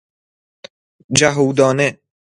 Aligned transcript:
جهودانه 1.19 1.99